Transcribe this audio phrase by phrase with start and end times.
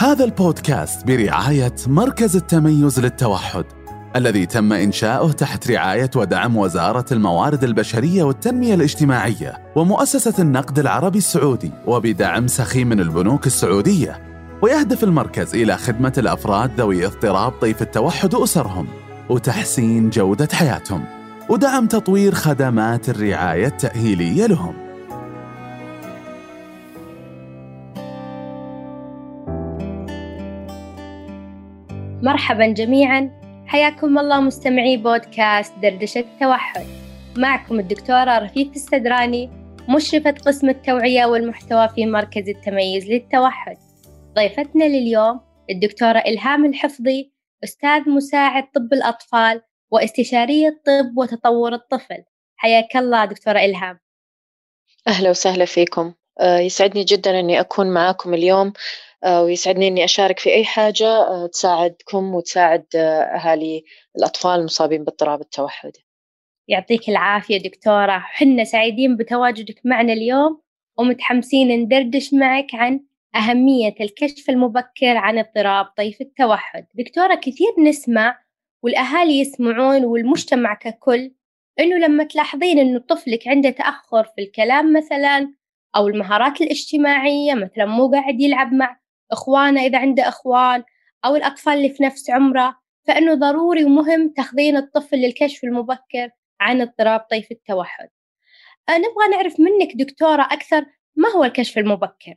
[0.00, 3.64] هذا البودكاست برعاية مركز التميز للتوحد
[4.16, 11.70] الذي تم إنشاؤه تحت رعاية ودعم وزارة الموارد البشرية والتنمية الاجتماعية ومؤسسة النقد العربي السعودي
[11.86, 14.22] وبدعم سخي من البنوك السعودية
[14.62, 18.86] ويهدف المركز إلى خدمة الأفراد ذوي اضطراب طيف التوحد وأسرهم
[19.30, 21.04] وتحسين جودة حياتهم
[21.48, 24.87] ودعم تطوير خدمات الرعاية التأهيلية لهم.
[32.22, 33.30] مرحبا جميعا.
[33.66, 36.86] حياكم الله مستمعي بودكاست دردشة التوحد.
[37.36, 39.50] معكم الدكتورة رفيف السدراني
[39.88, 43.76] مشرفة قسم التوعية والمحتوى في مركز التميز للتوحد.
[44.34, 47.32] ضيفتنا لليوم الدكتورة إلهام الحفظي
[47.64, 52.24] أستاذ مساعد طب الأطفال واستشارية طب وتطور الطفل.
[52.56, 53.98] حياك الله دكتورة إلهام.
[55.08, 56.14] أهلا وسهلا فيكم.
[56.40, 58.72] آه، يسعدني جدا أني أكون معاكم اليوم.
[59.26, 63.84] ويسعدني أني أشارك في أي حاجة آه، تساعدكم وتساعد أهالي
[64.16, 65.92] الأطفال المصابين باضطراب التوحد.
[66.68, 68.18] يعطيك العافية دكتورة.
[68.18, 70.60] حنا سعيدين بتواجدك معنا اليوم
[70.98, 73.00] ومتحمسين ندردش معك عن
[73.36, 76.86] أهمية الكشف المبكر عن اضطراب طيف التوحد.
[76.94, 78.38] دكتورة كثير نسمع
[78.82, 81.34] والأهالي يسمعون والمجتمع ككل
[81.80, 85.54] إنه لما تلاحظين إنه طفلك عنده تأخر في الكلام مثلا
[85.96, 89.00] أو المهارات الاجتماعية مثلا مو قاعد يلعب مع
[89.32, 90.84] إخوانه إذا عنده إخوان
[91.24, 92.76] أو الأطفال اللي في نفس عمره
[93.06, 98.08] فإنه ضروري ومهم تاخذين الطفل للكشف المبكر عن اضطراب طيف التوحد
[98.88, 102.34] أه نبغى نعرف منك دكتورة أكثر ما هو الكشف المبكر؟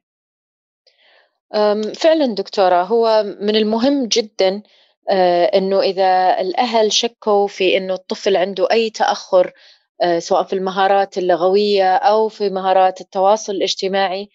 [1.96, 4.64] فعلا دكتورة هو من المهم جدا
[5.10, 9.54] آه، إنه إذا الأهل شكوا في إنه الطفل عنده أي تأخر
[10.02, 14.30] آه، سواء في المهارات اللغويه أو في مهارات التواصل الاجتماعي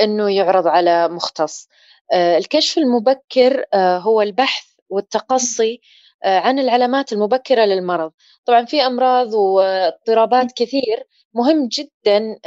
[0.00, 1.68] إنه يعرض على مختص.
[2.14, 5.80] الكشف المبكر هو البحث والتقصي
[6.24, 8.12] عن العلامات المبكرة للمرض.
[8.44, 11.04] طبعا في أمراض واضطرابات كثير
[11.34, 12.38] مهم جدا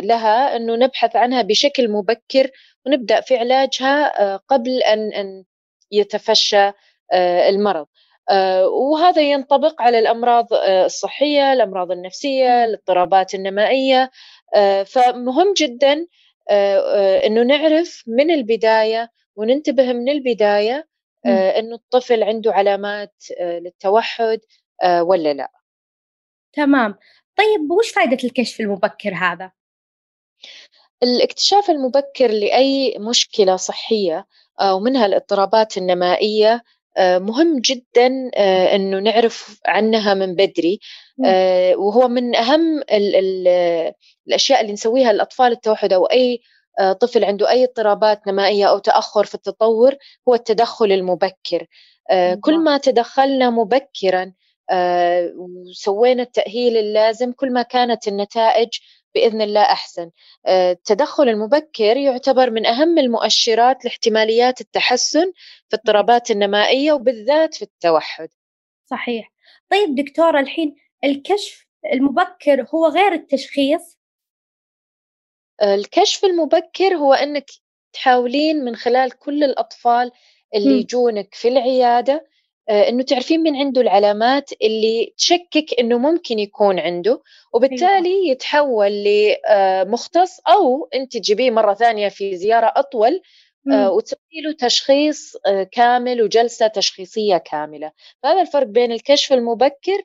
[0.00, 2.50] لها إنه نبحث عنها بشكل مبكر
[2.86, 5.44] ونبدأ في علاجها قبل أن أن
[5.92, 6.72] يتفشى
[7.12, 7.86] آه، المرض.
[8.30, 14.10] آه، وهذا ينطبق على الأمراض آه، الصحية، الأمراض النفسية، الاضطرابات النمائية.
[14.86, 16.06] فمهم جدا
[17.26, 20.88] إنه نعرف من البداية وننتبه من البداية
[21.26, 24.40] إنه الطفل عنده علامات للتوحد
[25.00, 25.50] ولا لا.
[26.52, 26.94] تمام،
[27.36, 29.52] طيب وش فائده الكشف المبكر هذا؟
[31.02, 34.26] الاكتشاف المبكر لأي مشكلة صحية
[34.60, 36.60] آه، ومنها الاضطرابات النمائية آه،
[36.98, 40.80] مهم جدا آه، إنه نعرف عنها من بدري.
[41.76, 43.48] وهو من أهم ال ال
[44.28, 46.40] الأشياء اللي نسويها للاطفال التوحد أو أي
[47.00, 49.94] طفل عنده أي اضطرابات نمائية أو تأخر في التطور
[50.28, 51.66] هو التدخل المبكر.
[52.40, 54.32] كل ما تدخلنا مبكرا
[55.36, 58.68] وسوينا التأهيل اللازم كل ما كانت النتائج
[59.14, 60.10] بإذن الله أحسن.
[60.46, 65.32] آه، التدخل المبكر يعتبر من أهم المؤشرات لاحتماليات التحسن
[65.68, 68.28] في الاضطرابات النمائية وبالذات في التوحد.
[68.90, 69.32] صحيح.
[69.70, 73.98] طيب دكتورة الحين الكشف المبكر هو غير التشخيص؟
[75.62, 77.50] الكشف المبكر هو أنك
[77.92, 80.10] تحاولين من خلال كل الأطفال
[80.54, 82.33] اللي يجونك في العيادة آه،
[82.68, 88.30] إنه تعرفين من عنده العلامات اللي تشكك إنه ممكن يكون عنده وبالتالي أيوة.
[88.30, 93.20] يتحول لمختص أو أنت تجيبيه مرة ثانية في زيارة أطول
[93.72, 97.92] آه، وتسوي له تشخيص آه، كامل وجلسة تشخيصية كاملة.
[98.22, 100.02] فهذا الفرق بين الكشف المبكر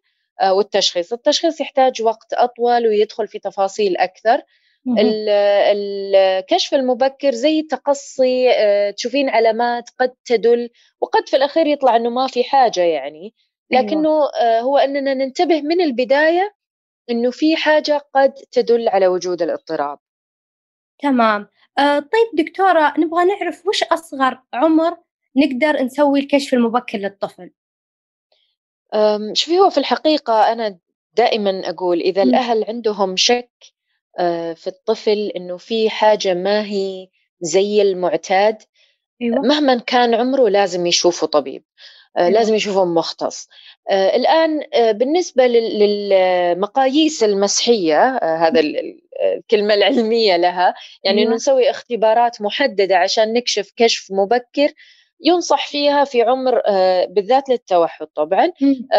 [0.50, 1.14] والتشخيص.
[1.14, 4.42] التشخيص يحتاج وقت أطول ويدخل في تفاصيل أكثر.
[4.88, 10.70] الكشف المبكر زي تقصي آه، تشوفين علامات قد تدل
[11.02, 13.34] وقد في الأخير يطلع أنه ما في حاجة يعني.
[13.74, 13.84] أيوة.
[13.84, 14.60] لكنه أيوة.
[14.60, 16.56] هو أننا ننتبه من البداية
[17.10, 20.00] أنه في حاجة قد تدل على وجود الاضطراب.
[21.00, 21.48] تمام.
[21.80, 24.98] آه طيب دكتورة نبغى نعرف وش أصغر عمر
[25.36, 27.52] نقدر نسوي الكشف المبكر للطفل؟
[29.34, 30.80] شوفي هو في الحقيقة أنا
[31.14, 33.79] دائما أقول إذا الأهل عندهم شك آه،
[34.56, 37.08] في الطفل إنه في حاجة ما هي
[37.42, 38.58] زي المعتاد
[39.22, 39.40] أيوة.
[39.40, 41.64] مهما كان عمره لازم يشوفه طبيب
[42.18, 42.30] آه، أيوة.
[42.30, 43.48] لازم يشوفه مختص
[43.92, 44.62] آه، الآن
[44.94, 51.34] بالنسبة للمقاييس المسحية هذا الكلمة العلمية لها يعني أيوة.
[51.34, 54.74] نسوي اختبارات محددة عشان نكشف كشف مبكر
[55.22, 56.62] ينصح فيها في عمر
[57.10, 58.52] بالذات للتوحد طبعا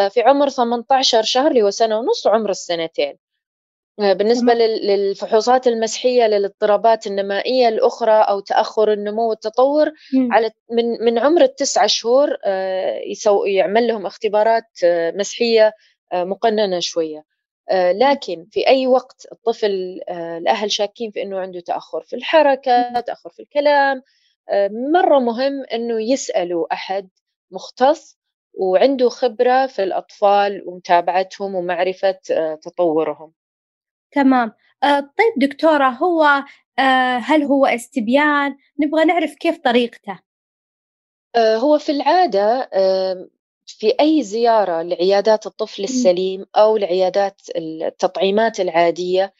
[0.09, 3.30] في عمر 18 شهر اللي هو سنة ونص وعمر السنتين آه،
[3.99, 9.93] بالنسبة للفحوصات المسحية للاضطرابات النمائية الأخرى أو تأخر النمو والتطور
[10.31, 12.37] على من من عمر التسعة شهور
[13.07, 14.69] يسو يعمل لهم اختبارات
[15.15, 15.73] مسحية
[16.13, 17.25] مقننة شوية.
[17.73, 23.43] لكن في أي وقت الطفل الأهل شاكين في أنه عنده تأخر في الحركة تأخر في
[23.43, 24.03] الكلام
[24.93, 27.09] مرة مهم أنه يسألوا أحد
[27.51, 28.19] مختص
[28.55, 32.19] وعنده خبرة في الأطفال ومتابعتهم ومعرفة
[32.63, 33.33] تطورهم.
[34.13, 34.53] تمام.
[34.83, 36.45] آه طيب دكتورة هو
[36.79, 40.19] آه هل هو استبيان؟ نبغى نعرف كيف طريقته.
[41.37, 42.71] آه هو في العادة
[43.67, 49.35] في أي زيارة لعيادات الطفل السليم أو لعيادات التطعيمات العادية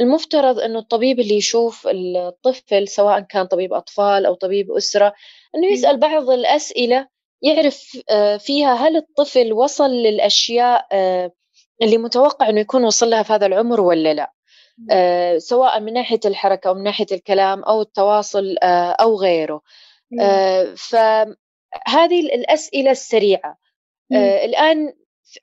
[0.00, 5.14] المفترض أنه الطبيب اللي يشوف الطفل سواء كان طبيب أطفال أو طبيب أسرة
[5.54, 7.08] أنه يسأل بعض الأسئلة
[7.42, 8.02] يعرف
[8.38, 10.86] فيها هل الطفل وصل للأشياء
[11.82, 14.32] اللي متوقع أنه يكون وصل لها في هذا العمر ولا لا.
[14.90, 18.56] آه، سواء من ناحية الحركة أو من ناحية الكلام أو التواصل
[19.00, 19.62] أو غيره.
[20.76, 23.58] فهذه الأسئلة السريعة.
[24.12, 24.92] الآن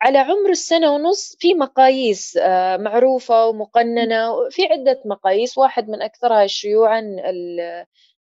[0.02, 2.38] على عمر السنة ونص في مقاييس
[2.80, 7.16] معروفة ومقننة في عدة مقاييس واحد من أكثرها شيوعا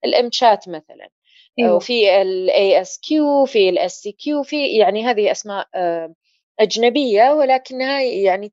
[0.05, 1.09] ال M-CHAT مثلا.
[1.59, 1.77] أيوة.
[1.77, 5.67] وفي ال ASQ في ال SCQ في يعني هذه أسماء
[6.63, 8.53] أجنبية ولكنها يعني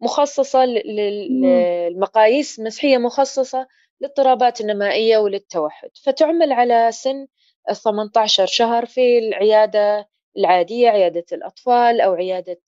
[0.00, 3.66] مخصصة للمقاييس مسحيه مخصصة
[4.00, 5.90] للاضطرابات النمائية وللتوحد.
[6.02, 7.26] فتعمل على سن
[7.84, 12.60] 18 شهر في العيادة العادية عيادة الأطفال أو عيادة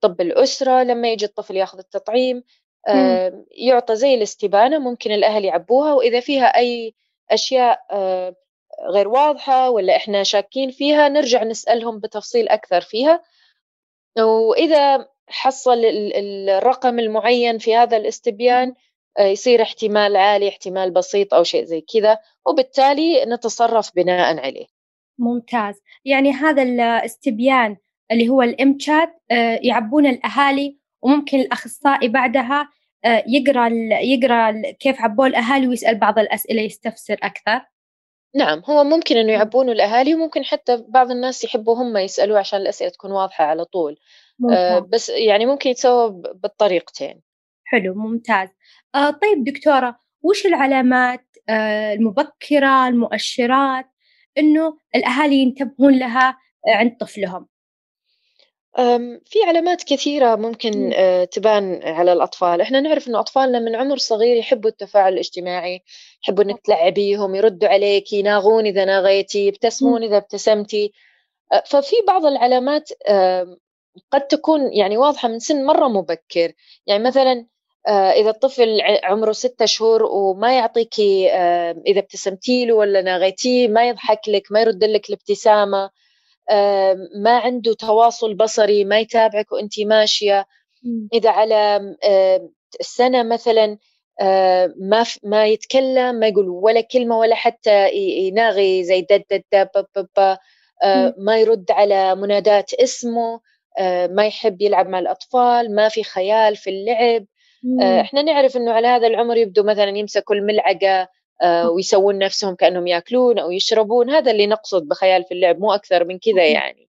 [0.00, 0.82] طب الأسرة.
[0.82, 2.42] لما يجي الطفل ياخذ التطعيم
[3.50, 6.94] يعطى زي الاستبانة ممكن الأهل يعبوها وإذا فيها أي
[7.30, 8.36] أشياء آه،
[8.86, 13.22] غير واضحة ولا إحنا شاكين فيها نرجع نسألهم بتفصيل أكثر فيها.
[14.18, 15.84] وإذا حصل
[16.48, 18.74] الرقم المعين في هذا الاستبيان
[19.18, 24.66] آه، يصير احتمال عالي احتمال بسيط أو شيء زي كذا وبالتالي نتصرف بناء عليه.
[25.18, 25.80] ممتاز.
[26.04, 27.76] يعني هذا الاستبيان
[28.12, 32.68] اللي هو الامشات آه، يعبون الأهالي وممكن الأخصائي بعدها
[33.04, 33.68] آه، يقرأ
[34.02, 37.60] يقرأ كيف عبوه الأهالي ويسأل بعض الأسئلة يستفسر أكثر.
[38.34, 42.90] نعم هو ممكن إنه يعبونه الأهالي وممكن حتى بعض الناس يحبوا هم يسألوه عشان الأسئلة
[42.90, 43.96] تكون واضحة على طول.
[44.52, 47.22] آه بس يعني ممكن يتسوى بالطريقتين.
[47.64, 48.48] حلو ممتاز.
[48.94, 53.86] آه طيب دكتورة وش العلامات آه المبكرة المؤشرات
[54.38, 56.38] إنه الأهالي ينتبهون لها
[56.68, 57.48] عند طفلهم؟
[59.24, 64.36] في علامات كثيرة ممكن آه، تبان على الأطفال، إحنا نعرف إنه أطفالنا من عمر صغير
[64.36, 65.82] يحبوا التفاعل الاجتماعي،
[66.22, 70.92] يحبوا إنك تلعبيهم، يردوا عليك، يناغون إذا ناغيتي، يبتسمون إذا ابتسمتي،
[71.52, 72.90] آه، ففي بعض العلامات
[74.12, 76.52] قد تكون يعني واضحة من سن مرة مبكر،
[76.86, 77.46] يعني مثلًا
[77.88, 81.30] آه، إذا الطفل عمره ستة شهور وما يعطيكي
[81.86, 85.90] إذا ابتسمتي له ولا ناغيتيه ما يضحك لك، ما يرد لك الابتسامة.
[87.16, 90.46] ما عنده تواصل بصري ما يتابعك وأنت ماشية.
[91.12, 91.80] إذا على
[92.80, 93.78] السنة مثلا
[94.76, 99.68] ما ما يتكلم ما يقول ولا كلمة ولا حتى يناغي زي دد دد
[100.16, 100.38] با
[101.18, 103.40] ما يرد على منادات اسمه
[104.10, 107.24] ما يحب يلعب مع الأطفال ما في خيال في اللعب.
[108.00, 111.08] إحنا نعرف إنه على هذا العمر يبدو مثلا يمسكوا الملعقة آه،
[111.44, 114.10] ويسوون نفسهم كأنهم يأكلون أو يشربون.
[114.10, 116.88] هذا اللي نقصد بخيال في اللعب مو أكثر من كذا يعني.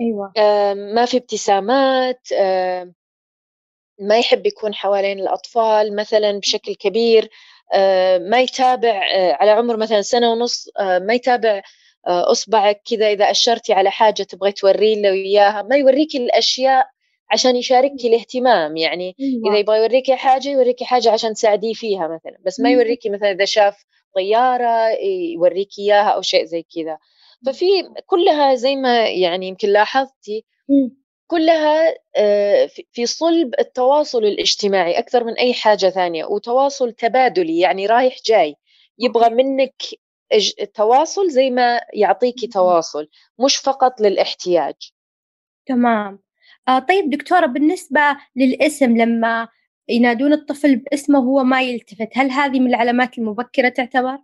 [0.00, 0.32] أيوه.
[0.74, 2.28] ما في ابتسامات
[3.98, 7.30] ما يحب يكون حوالين الأطفال مثلا بشكل كبير.
[8.20, 11.62] ما يتابع آه، على عمر مثلا سنة ونص آه، ما يتابع
[12.06, 15.62] إصبعك كذا إذا أشرتي على حاجة تبغي توري له إياها.
[15.62, 16.88] ما يوريك الأشياء
[17.30, 18.76] عشان يشاركك الاهتمام.
[18.76, 19.50] يعني أيوة.
[19.50, 22.38] إذا يبغى يوريكي حاجة يوريكي حاجة عشان تساعديه فيها مثلا.
[22.46, 24.88] بس ما يوريكي مثلا إذا شاف طيارة
[25.34, 26.98] يوريكي إياها أو شيء زي كذا.
[27.46, 27.64] ففي
[28.06, 30.44] كلها زي ما يعني يمكن لاحظتي
[31.26, 37.58] كلها آه، في صلب التواصل الاجتماعي أكثر من أي حاجة ثانية وتواصل تبادلي.
[37.58, 38.56] يعني رايح جاي
[38.98, 39.74] يبغى منك
[40.74, 44.74] تواصل زي ما يعطيكي تواصل مش فقط للاحتياج.
[45.66, 46.25] تمام.
[46.68, 48.00] آه طيب دكتورة بالنسبة
[48.36, 49.48] للاسم لما
[49.88, 54.18] ينادون الطفل باسمه وهو ما يلتفت هل هذه من العلامات المبكرة تعتبر؟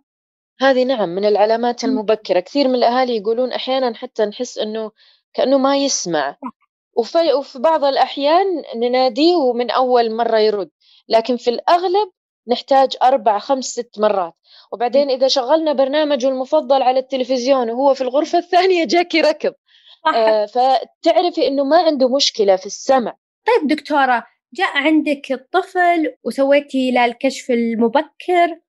[0.61, 2.39] هذه نعم من العلامات المبكرة.
[2.39, 4.91] كثير من الأهالي يقولون أحيانا حتى نحس أنه
[5.33, 6.37] كأنه ما يسمع.
[6.97, 8.45] وفي, وفي بعض الأحيان
[8.75, 10.69] نناديه ومن أول مرة يرد.
[11.09, 12.11] لكن في الأغلب
[12.47, 14.33] نحتاج أربع خمس ست مرات.
[14.71, 19.53] وبعدين إذا شغلنا برنامجه المفضل على التلفزيون وهو في الغرفة الثانية جاكي ركض.
[20.07, 23.17] آه فتعرفي إنه ما عنده مشكلة في السمع.
[23.47, 28.59] طيب دكتورة جاء عندك الطفل وسويتي له الكشف المبكر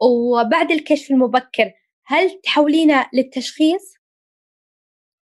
[0.00, 1.72] وبعد الكشف المبكر
[2.06, 3.94] هل تحولينه للتشخيص؟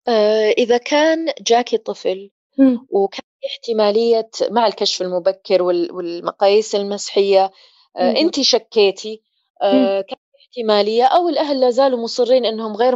[0.07, 2.31] آه إذا كان جاكي طفل
[2.89, 7.51] وكان احتمالية مع الكشف المبكر والمقاييس المسحية
[7.97, 9.23] آه أنت شكيتي
[9.61, 12.95] آه كان احتمالية أو الأهل لا زالوا مصرين أنهم غير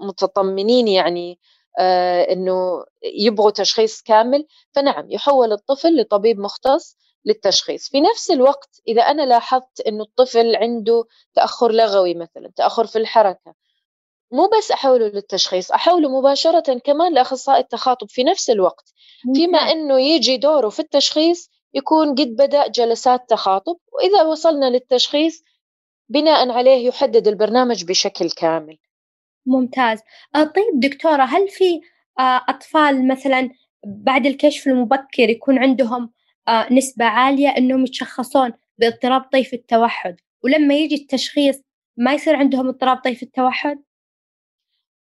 [0.00, 1.38] متطمنين يعني
[1.78, 7.88] آه أنه يبغوا تشخيص كامل فنعم يحول الطفل لطبيب مختص للتشخيص.
[7.88, 13.54] في نفس الوقت إذا أنا لاحظت أنه الطفل عنده تأخر لغوي مثلا تأخر في الحركة
[14.32, 18.92] مو بس أحوله للتشخيص أحوله مباشرة كمان لأخصائي التخاطب في نفس الوقت.
[19.34, 25.42] فيما أنه يجي دوره في التشخيص يكون قد بدأ جلسات تخاطب وإذا وصلنا للتشخيص
[26.08, 28.78] بناء عليه يحدد البرنامج بشكل كامل.
[29.48, 30.02] ممتاز
[30.34, 31.80] آه، طيب دكتورة هل في
[32.18, 33.50] آه، أطفال مثلا
[33.86, 36.12] بعد الكشف المبكر يكون عندهم
[36.48, 41.62] آه، نسبة عالية أنهم يتشخصون باضطراب طيف التوحد ولما يجي التشخيص
[41.96, 43.82] ما يصير عندهم اضطراب طيف التوحد؟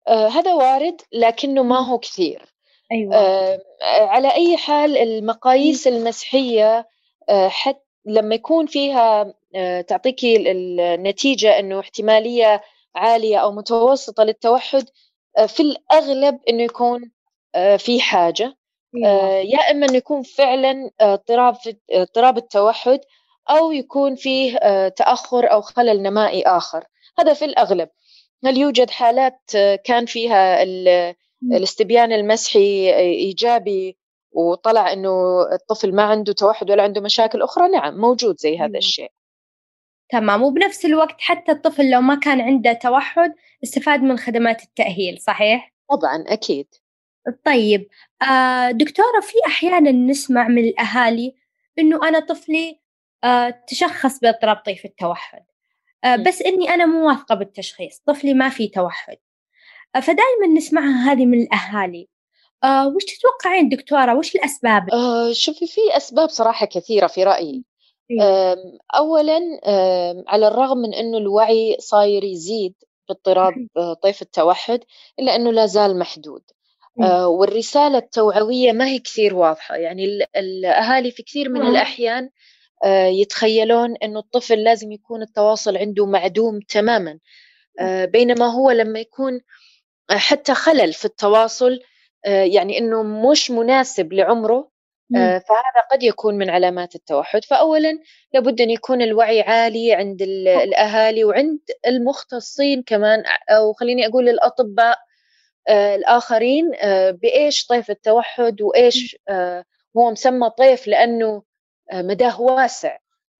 [0.09, 2.43] آه هذا وارد لكنه ما هو كثير
[2.93, 3.15] أيوة.
[3.15, 6.89] آه على أي حال المقاييس المسحية
[7.29, 9.35] آه حتى لما يكون فيها
[9.89, 12.63] تعطيكي النتيجة أنه احتمالية
[12.97, 14.85] عالية أو متوسطة للتوحد
[15.39, 17.11] آه في الأغلب أنه يكون
[17.55, 18.57] آه في حاجة
[18.97, 19.09] أيوة.
[19.09, 23.01] آه يا إما أنه يكون فعلا اضطراب في اضطراب التوحد
[23.51, 24.59] أو يكون فيه
[24.89, 26.85] تأخر أو خلل نمائي آخر.
[27.19, 27.89] هذا في الأغلب.
[28.45, 29.41] هل يوجد حالات
[29.85, 30.63] كان فيها
[31.43, 33.99] الاستبيان المسحي إيجابي
[34.33, 39.13] وطلع إنه الطفل ما عنده توحد ولا عنده مشاكل أخرى؟ نعم موجود زي هذا الشيء.
[40.13, 40.43] تمام.
[40.43, 46.25] وبنفس الوقت حتى الطفل لو ما كان عنده توحد استفاد من خدمات التأهيل صحيح؟ طبعا
[46.29, 46.67] أكيد.
[47.45, 47.89] طيب
[48.31, 51.35] آه دكتورة في أحيانا نسمع من الأهالي
[51.79, 52.81] إنه أنا طفلي
[53.25, 55.45] آه تشخص باضطراب طيف التوحد
[56.05, 59.17] آه، بس إني أنا مو واثقة بالتشخيص طفلي ما في توحد.
[59.95, 62.09] فدائما نسمعها هذه من الأهالي.
[62.65, 67.65] آه، وش تتوقعين دكتورة وش الأسباب؟ آه شوفي في أسباب صراحة كثيرة في رأيي.
[68.11, 68.57] إيه.
[68.95, 69.41] أولا
[70.29, 72.75] على الرغم من أنه الوعي صاير يزيد
[73.09, 73.55] باضطراب
[74.03, 74.81] طيف التوحد
[75.19, 76.43] إلا أنه لا زال محدود.
[77.03, 77.27] إيه.
[77.27, 79.77] والرسالة التوعوية ما هي كثير واضحة.
[79.77, 80.05] يعني
[80.37, 82.31] الأهالي في كثير من الأحيان
[82.85, 87.19] آه، يتخيلون إنه الطفل لازم يكون التواصل عنده معدوم تماما.
[87.81, 89.41] آه، بينما هو لما يكون
[90.11, 91.81] آه، حتى خلل في التواصل
[92.27, 94.72] يعني إنه مش مناسب لعمره
[95.15, 97.45] فهذا قد يكون من علامات التوحد.
[97.45, 97.99] فاولا
[98.35, 104.99] لابد أن يكون الوعي عالي عند الأهالي وعند المختصين كمان أو خليني أقول الأطباء
[105.71, 106.71] الآخرين
[107.23, 109.17] بإيش طيف التوحد وإيش
[109.97, 111.43] هو مسمى طيف لأنه
[111.93, 112.97] آه، مداه واسع.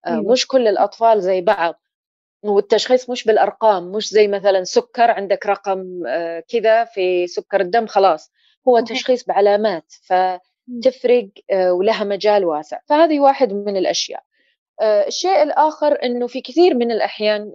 [0.07, 1.81] آه، مش كل الأطفال زي بعض.
[2.43, 8.31] والتشخيص مش بالأرقام مش زي مثلا سكر عندك رقم آه، كذا في سكر الدم خلاص.
[8.67, 9.93] هو تشخيص بعلامات.
[10.67, 12.79] فتفرق ولها مجال واسع.
[12.89, 14.23] فهذه واحد من الأشياء.
[14.81, 17.53] الشيء الآخر أنه في كثير من الأحيان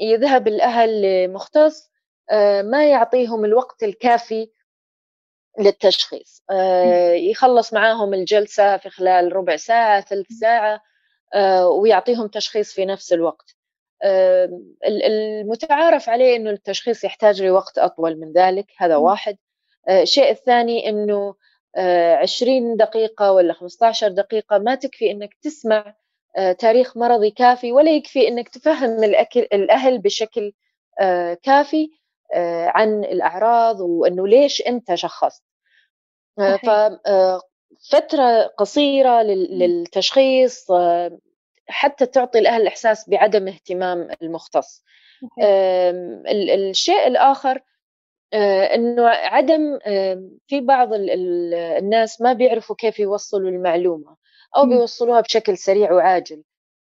[0.00, 1.90] يذهب الأهل لمختص
[2.62, 4.50] ما يعطيهم الوقت الكافي
[5.58, 6.42] للتشخيص.
[6.50, 10.80] آه، يخلص معاهم الجلسة في خلال ربع ساعة ثلث ساعة
[11.34, 13.56] آه، ويعطيهم تشخيص في نفس الوقت.
[14.02, 19.36] آه، المتعارف عليه أنه التشخيص يحتاج لوقت أطول من ذلك هذا واحد.
[19.88, 21.34] الشيء الثاني أنه
[22.22, 25.94] عشرين دقيقة ولا 15 دقيقة ما تكفي أنك تسمع
[26.58, 29.04] تاريخ مرضي كافي ولا يكفي أنك تفهم
[29.52, 30.52] الأهل بشكل
[31.42, 31.90] كافي
[32.34, 35.42] آه، عن الأعراض وأنه ليش أنت شخصت.
[36.38, 40.66] آه، ففترة آه، قصيرة للتشخيص
[41.68, 44.84] حتى تعطي الأهل إحساس بعدم اهتمام المختص.
[46.28, 47.60] الشيء الآخر
[48.34, 49.78] إنه عدم
[50.46, 54.16] في بعض الناس ما بيعرفوا كيف يوصلوا المعلومة
[54.56, 56.42] أو بيوصلوها بشكل سريع وعاجل.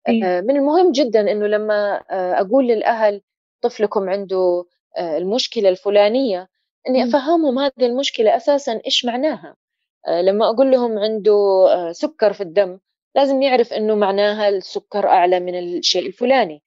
[0.08, 0.40] إيه.
[0.40, 1.94] من المهم جدا إنه لما
[2.40, 3.22] أقول للأهل
[3.62, 4.64] طفلكم عنده
[4.98, 6.48] آه، المشكلة الفلانية
[6.88, 9.56] إني أفهمهم هذه المشكلة أساسا إيش معناها.
[10.08, 11.32] آه، لما أقول لهم عنده
[11.70, 12.78] آه، سكر في الدم
[13.16, 16.62] لازم يعرف إنه معناها السكر أعلى من الشيء الفلاني.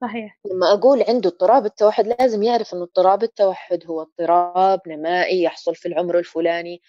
[0.00, 0.38] صحيح.
[0.52, 5.88] لما أقول عنده اضطراب التوحد لازم يعرف إنه اضطراب التوحد هو اضطراب نمائي يحصل في
[5.88, 6.80] العمر الفلاني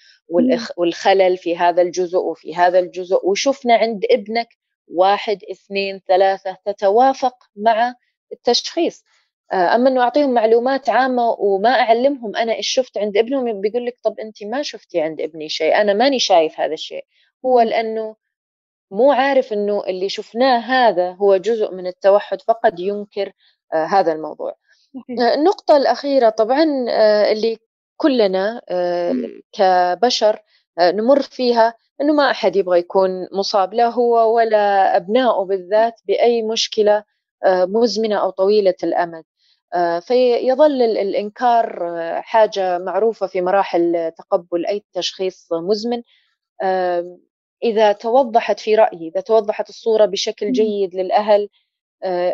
[0.78, 3.20] والخلل في هذا الجزء وفي هذا الجزء.
[3.26, 4.48] وشفنا عند ابنك
[4.88, 7.94] واحد اثنين ثلاثة تتوافق مع
[8.34, 9.04] التشخيص.
[9.54, 13.98] آه، أما إنه أعطيهم معلومات عامة وما أعلمهم أنا إيش شفت عند ابنهم بيقول لك
[14.04, 17.06] طب انت ما شفتي عند ابني شيء أنا ماني شايف هذا الشيء.
[17.46, 18.16] هو لأنه
[18.92, 23.32] مو عارف إنه اللي شفناه هذا هو جزء من التوحد فقد ينكر
[23.74, 24.56] آه، هذا الموضوع.
[25.20, 26.64] آه، النقطة الأخيرة طبعا
[27.32, 27.58] اللي
[27.98, 28.62] كلنا
[29.52, 30.40] كبشر
[30.80, 37.04] نمر فيها إنه ما أحد يبغى يكون مصاب لا هو ولا أبنائه بالذات بأي مشكلة
[37.48, 39.24] مزمنة أو طويلة الأمد.
[40.02, 41.80] فيظل الإنكار
[42.22, 46.04] حاجة معروفة في مراحل تقبل أي تشخيص مزمن.
[47.64, 51.50] إذا توضحت في رأيي إذا توضحت الصورة بشكل جيد للأهل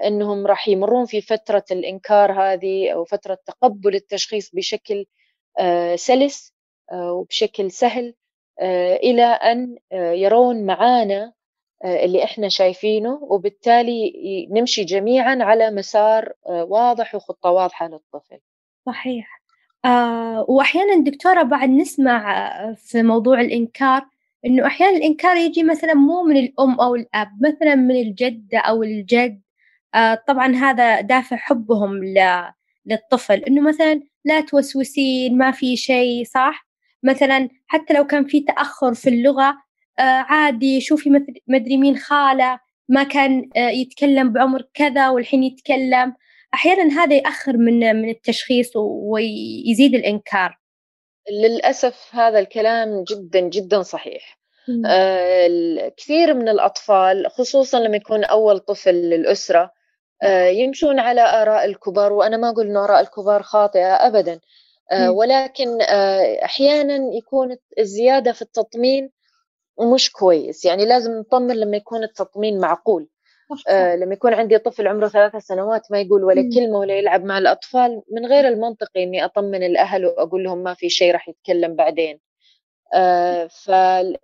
[0.05, 5.05] إنهم راح يمرون في فترة الإنكار هذه أو فترة تقبل التشخيص بشكل
[5.95, 6.53] سلس
[6.93, 8.13] وبشكل سهل
[9.03, 11.33] إلى أن يرون معانا
[11.85, 14.13] اللي إحنا شايفينه وبالتالي
[14.51, 18.39] نمشي جميعا على مسار واضح وخطة واضحة للطفل.
[18.85, 19.41] صحيح.
[19.85, 24.05] آه واحيانا دكتورة بعد نسمع في موضوع الإنكار
[24.45, 29.41] إنه أحيانا الإنكار يجي مثلا مو من الأم أو الأب مثلا من الجده أو الجد.
[29.95, 31.91] آه طبعا هذا دافع حبهم
[32.85, 33.43] للطفل.
[33.43, 36.67] إنه مثلا لا توسوسين ما في شيء صح؟
[37.03, 39.57] مثلا حتى لو كان في تأخر في اللغة
[39.99, 41.09] آه عادي شوفي
[41.47, 46.13] مدري مين خالة ما كان آه يتكلم بعمر كذا والحين يتكلم.
[46.53, 50.57] أحيانا هذا يأخر من من التشخيص ويزيد الإنكار.
[51.31, 54.37] للأسف هذا الكلام جدا جدا صحيح.
[54.85, 59.71] آه كثير من الأطفال خصوصا لما يكون أول طفل للأسرة
[60.23, 64.39] آه يمشون على آراء الكبار وأنا ما أقول أن آراء الكبار خاطئة أبدا.
[64.91, 69.09] آه ولكن آه أحيانا يكون الزيادة في التطمين
[69.93, 70.65] مش كويس.
[70.65, 73.07] يعني لازم نطمن لما يكون التطمين معقول.
[73.67, 77.37] آه لما يكون عندي طفل عمره ثلاثة سنوات ما يقول ولا كلمة ولا يلعب مع
[77.37, 82.19] الأطفال من غير المنطقي إني أطمن الأهل وأقول لهم ما في شيء راح يتكلم بعدين.
[82.93, 84.17] آه فال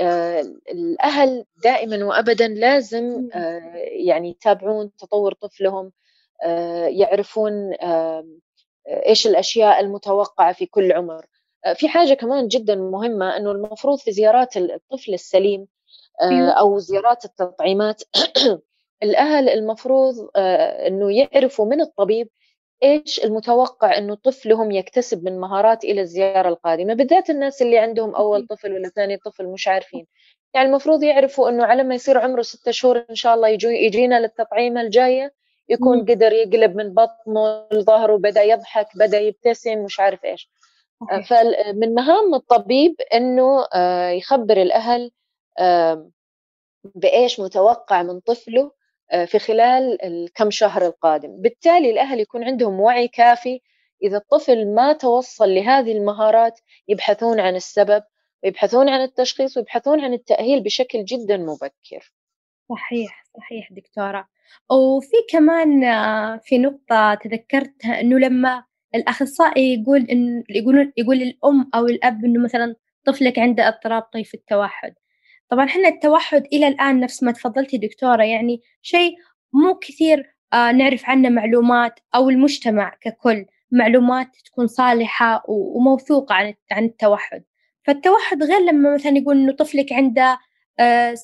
[0.00, 0.40] آه
[0.72, 5.92] الأهل دائما وأبدا لازم آه يعني يتابعون تطور طفلهم
[6.44, 7.72] آه يعرفون
[8.88, 11.26] إيش الأشياء المتوقعة في كل عمر.
[11.74, 15.66] في حاجة كمان جدا مهمة أنه المفروض في زيارات الطفل السليم.
[16.58, 18.02] أو زيارات التطعيمات.
[19.02, 20.14] الأهل المفروض
[20.86, 22.28] إنه يعرفوا من الطبيب
[22.82, 28.46] إيش المتوقع إنه طفلهم يكتسب من مهارات إلى الزيارة القادمة بالذات الناس اللي عندهم أول
[28.46, 30.06] طفل ولا ثاني طفل مش عارفين.
[30.54, 34.20] يعني المفروض يعرفوا إنه على ما يصير عمره ستة شهور إن شاء الله يجو يجينا
[34.20, 35.32] للتطعيمة الجاية
[35.68, 40.50] يكون قدر يقلب من بطنه لظهره بدأ يضحك بدأ يبتسم مش عارف إيش.
[41.28, 43.66] فمن مهام الطبيب إنه
[44.10, 45.10] يخبر الأهل
[46.94, 48.72] بإيش متوقع من طفله
[49.12, 51.40] آه، في خلال الكم شهر القادم.
[51.42, 53.60] بالتالي الأهل يكون عندهم وعي كافي
[54.02, 58.02] إذا الطفل ما توصل لهذه المهارات يبحثون عن السبب
[58.44, 62.12] ويبحثون عن التشخيص ويبحثون عن التأهيل بشكل جدا مبكر.
[62.70, 64.28] صحيح صحيح دكتورة.
[64.70, 68.64] وفي كمان آه، في نقطة تذكرتها إنه لما
[68.94, 74.94] الأخصائي يقول إن يقول يقول للأم أو الأب إنه مثلا طفلك عنده اضطراب طيف التوحد.
[75.48, 79.14] طبعا إحنا التوحد إلى الآن نفس ما تفضلتي دكتورة يعني شيء
[79.52, 86.84] مو كثير آه نعرف عنه معلومات أو المجتمع ككل معلومات تكون صالحة وموثوقة عن عن
[86.84, 87.44] التوحد.
[87.84, 90.38] فالتوحد غير لما مثلا يقول إنه طفلك عنده
[90.78, 91.14] آه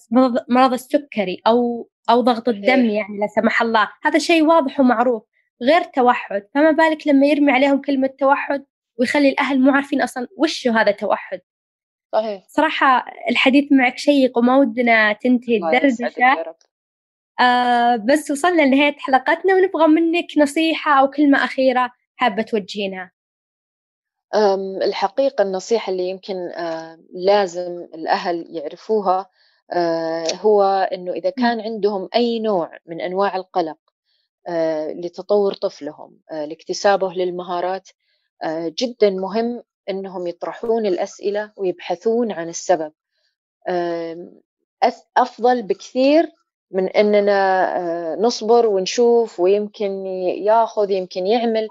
[0.49, 3.89] مرض السكري أو أو ضغط الدم يعني لا سمح الله.
[4.05, 5.23] هذا شيء واضح ومعروف.
[5.63, 8.65] غير توحد فما بالك لما يرمي عليهم كلمة توحد
[8.99, 11.41] ويخلي الأهل مو عارفين أصلا وش هذا توحد؟
[12.13, 12.45] صحيح.
[12.49, 16.55] صراحة الحديث معك شيق وما ودنا تنتهي الدردشة.
[17.41, 23.13] آه بس وصلنا لنهاية حلقتنا ونبغى منك نصيحة أو كلمة أخيرة حابة توجهينها.
[24.83, 29.31] الحقيقة النصيحة اللي يمكن آه لازم الأهل يعرفوها
[29.73, 33.79] آه هو أنه إذا كان عندهم أي نوع من أنواع القلق
[34.49, 37.89] آه لتطور طفلهم لاكتسابه للمهارات
[38.79, 42.93] جدا مهم إنهم يطرحون الأسئلة ويبحثون عن السبب.
[45.17, 46.33] أفضل بكثير
[46.71, 50.07] من إننا آه، نصبر ونشوف ويمكن
[50.47, 51.69] ياخذ يمكن يعمل.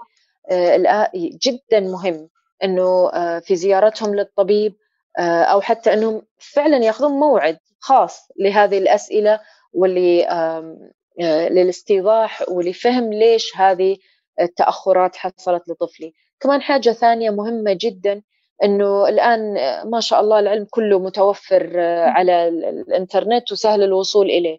[0.50, 2.28] آه، جدا مهم
[2.64, 4.76] إنه آه، في زيارتهم للطبيب
[5.18, 9.40] أو حتى إنهم فعلا ياخذون موعد خاص لهذه الأسئلة
[9.72, 10.26] واللي
[11.50, 13.96] للاستيضاح ولفهم ليش هذه
[14.40, 16.12] التأخرات حصلت لطفلي.
[16.42, 18.22] كمان حاجة ثانية مهمة جدا
[18.64, 19.54] إنه الآن
[19.90, 24.58] ما شاء الله العلم كله متوفر على الإنترنت وسهل الوصول إليه.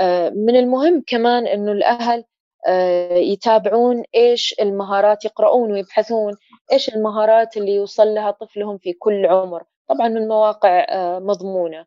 [0.00, 2.24] آه، من المهم كمان إنه الأهل
[2.66, 6.36] آه، يتابعون إيش المهارات يقرؤون ويبحثون
[6.72, 9.62] إيش المهارات اللي يوصل لها طفلهم في كل عمر.
[9.88, 11.86] طبعا من مواقع آه، مضمونة.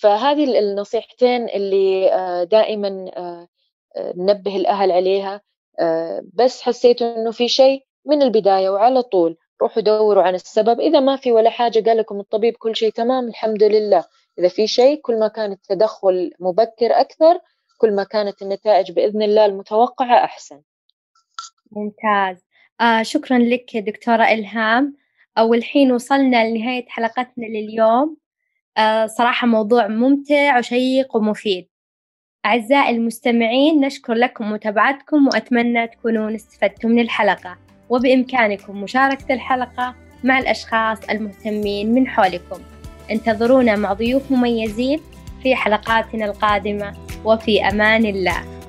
[0.00, 3.48] فهذه النصيحتين اللي آه، دائما آه،
[4.16, 5.40] ننبه الأهل عليها.
[6.34, 10.80] بس حسيتوا إنه في شيء من البداية وعلى طول روحوا دوروا عن السبب.
[10.80, 14.04] إذا ما في ولا حاجة قال لكم الطبيب كل شيء تمام الحمد لله.
[14.38, 17.40] إذا في شيء كل ما كان التدخل مبكر أكثر
[17.78, 20.60] كل ما كانت النتائج بإذن الله المتوقعة أحسن.
[21.72, 22.44] ممتاز.
[22.80, 24.96] آه شكرا لك دكتورة إلهام.
[25.38, 28.16] أو الحين وصلنا لنهاية حلقتنا لليوم.
[28.78, 31.69] آه صراحة موضوع ممتع وشيق ومفيد.
[32.46, 37.56] أعزائي المستمعين نشكر لكم متابعتكم وأتمنى تكونون استفدتم من الحلقة.
[37.90, 42.60] وبإمكانكم مشاركة الحلقة مع الأشخاص المهتمين من حولكم.
[43.10, 45.00] انتظرونا مع ضيوف مميزين
[45.42, 46.94] في حلقاتنا القادمة.
[47.24, 48.59] وفي أمان الله.